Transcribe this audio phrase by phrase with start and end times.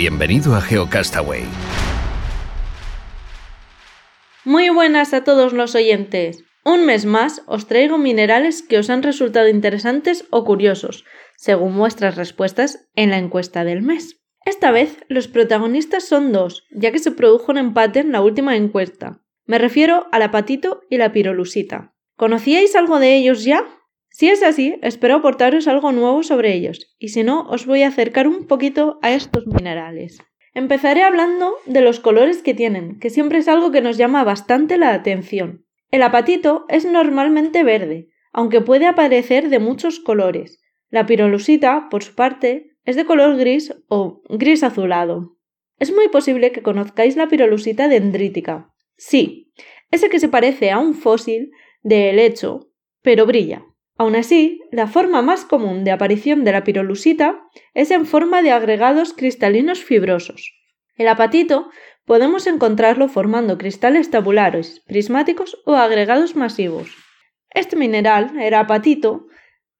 [0.00, 1.42] Bienvenido a GeoCastaway.
[4.46, 6.42] Muy buenas a todos los oyentes.
[6.64, 11.04] Un mes más os traigo minerales que os han resultado interesantes o curiosos,
[11.36, 14.22] según vuestras respuestas en la encuesta del mes.
[14.46, 18.56] Esta vez los protagonistas son dos, ya que se produjo un empate en la última
[18.56, 19.20] encuesta.
[19.44, 21.92] Me refiero a la patito y la pirolusita.
[22.16, 23.66] ¿Conocíais algo de ellos ya?
[24.20, 27.88] Si es así, espero aportaros algo nuevo sobre ellos, y si no, os voy a
[27.88, 30.18] acercar un poquito a estos minerales.
[30.52, 34.76] Empezaré hablando de los colores que tienen, que siempre es algo que nos llama bastante
[34.76, 35.64] la atención.
[35.90, 40.60] El apatito es normalmente verde, aunque puede aparecer de muchos colores.
[40.90, 45.38] La pirolusita, por su parte, es de color gris o gris azulado.
[45.78, 48.70] Es muy posible que conozcáis la pirolusita dendrítica.
[48.98, 49.50] Sí,
[49.90, 53.64] ese que se parece a un fósil de helecho, pero brilla.
[54.00, 57.42] Aún así, la forma más común de aparición de la pirolusita
[57.74, 60.54] es en forma de agregados cristalinos fibrosos.
[60.96, 61.68] El apatito
[62.06, 66.88] podemos encontrarlo formando cristales tabulares, prismáticos o agregados masivos.
[67.50, 69.26] Este mineral, el apatito,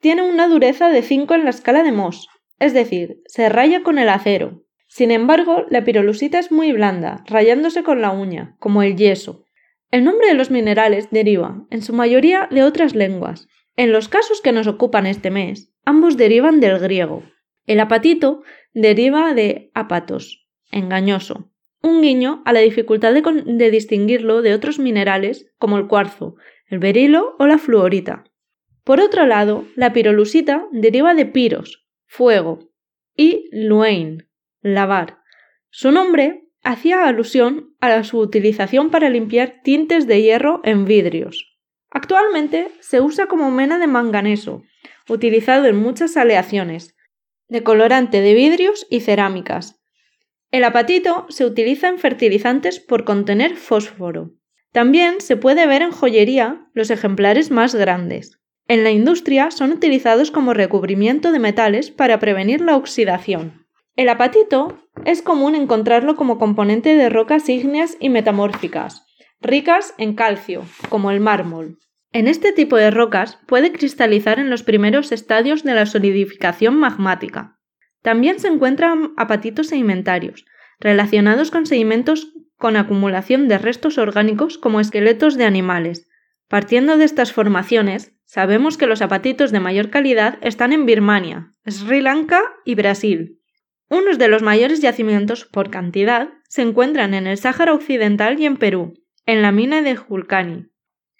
[0.00, 3.98] tiene una dureza de 5 en la escala de Mohs, es decir, se raya con
[3.98, 4.66] el acero.
[4.86, 9.46] Sin embargo, la pirolusita es muy blanda, rayándose con la uña, como el yeso.
[9.90, 13.48] El nombre de los minerales deriva, en su mayoría, de otras lenguas,
[13.80, 17.22] en los casos que nos ocupan este mes, ambos derivan del griego.
[17.64, 18.42] El apatito
[18.74, 21.50] deriva de apatos, engañoso,
[21.80, 27.36] un guiño a la dificultad de, distinguirlo de otros minerales como el cuarzo, el berilo
[27.38, 28.24] o la fluorita.
[28.84, 32.70] Por otro lado, la pirolusita deriva de piros, fuego,
[33.16, 34.28] y luein,
[34.60, 35.20] lavar.
[35.70, 41.49] Su nombre hacía alusión a su utilización para limpiar tintes de hierro en vidrios.
[41.90, 44.62] Actualmente se usa como mena de manganeso,
[45.08, 46.94] utilizado en muchas aleaciones,
[47.48, 49.80] de colorante de vidrios y cerámicas.
[50.52, 54.32] El apatito se utiliza en fertilizantes por contener fósforo.
[54.72, 58.40] También se puede ver en joyería los ejemplares más grandes.
[58.68, 63.66] En la industria son utilizados como recubrimiento de metales para prevenir la oxidación.
[63.96, 69.04] El apatito es común encontrarlo como componente de rocas ígneas y metamórficas,
[69.40, 71.78] ricas en calcio, como el mármol.
[72.12, 77.58] En este tipo de rocas puede cristalizar en los primeros estadios de la solidificación magmática.
[78.02, 80.44] También se encuentran apatitos sedimentarios,
[80.80, 86.08] relacionados con sedimentos con acumulación de restos orgánicos como esqueletos de animales.
[86.48, 92.02] Partiendo de estas formaciones, sabemos que los apatitos de mayor calidad están en Birmania, Sri
[92.02, 93.40] Lanka y Brasil.
[93.88, 98.56] Unos de los mayores yacimientos por cantidad se encuentran en el Sáhara Occidental y en
[98.56, 98.94] Perú,
[99.30, 100.66] en la mina de Julcani.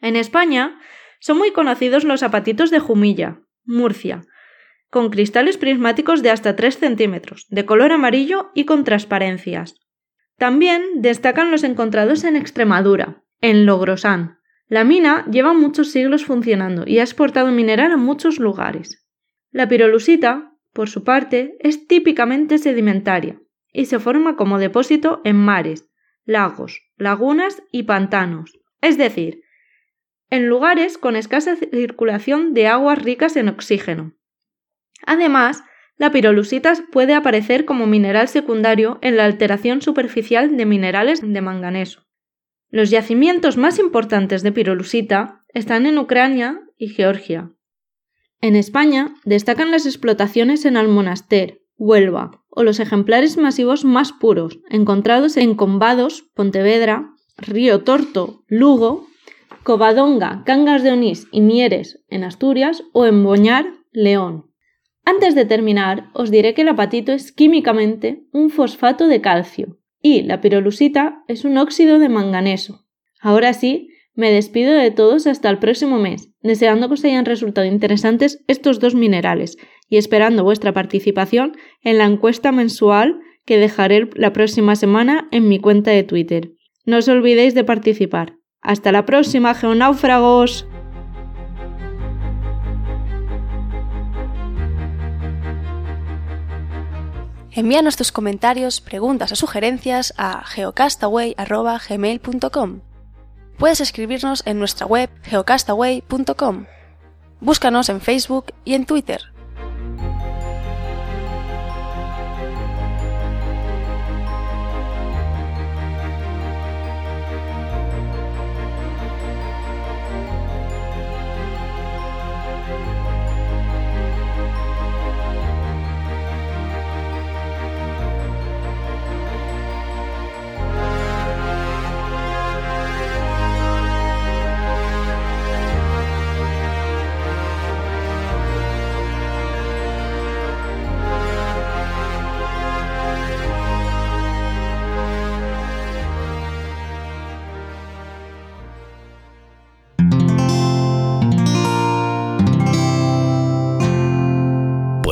[0.00, 0.80] En España
[1.20, 4.22] son muy conocidos los apatitos de Jumilla, Murcia,
[4.88, 9.74] con cristales prismáticos de hasta 3 centímetros, de color amarillo y con transparencias.
[10.38, 14.38] También destacan los encontrados en Extremadura, en Logrosán.
[14.68, 19.06] La mina lleva muchos siglos funcionando y ha exportado mineral a muchos lugares.
[19.50, 23.38] La pirolusita, por su parte, es típicamente sedimentaria
[23.70, 25.87] y se forma como depósito en mares,
[26.28, 29.40] lagos, lagunas y pantanos, es decir,
[30.28, 34.14] en lugares con escasa circulación de aguas ricas en oxígeno.
[35.06, 35.64] Además,
[35.96, 42.06] la pirolusita puede aparecer como mineral secundario en la alteración superficial de minerales de manganeso.
[42.68, 47.52] Los yacimientos más importantes de pirolusita están en Ucrania y Georgia.
[48.42, 55.36] En España destacan las explotaciones en Almonaster, Huelva o los ejemplares masivos más puros, encontrados
[55.36, 59.06] en Combados, Pontevedra, Río Torto, Lugo,
[59.62, 64.50] Covadonga, Cangas de Onís y Mieres en Asturias o en Boñar, León.
[65.04, 70.22] Antes de terminar, os diré que el apatito es químicamente un fosfato de calcio y
[70.22, 72.88] la pirolusita es un óxido de manganeso.
[73.20, 77.68] Ahora sí, me despido de todos hasta el próximo mes, deseando que os hayan resultado
[77.68, 79.58] interesantes estos dos minerales
[79.88, 85.58] y esperando vuestra participación en la encuesta mensual que dejaré la próxima semana en mi
[85.58, 86.52] cuenta de Twitter.
[86.84, 88.34] No os olvidéis de participar.
[88.60, 90.68] Hasta la próxima, geonáufragos.
[97.50, 102.80] Envíanos tus comentarios, preguntas o sugerencias a geocastaway.gmail.com.
[103.56, 106.66] Puedes escribirnos en nuestra web geocastaway.com.
[107.40, 109.32] Búscanos en Facebook y en Twitter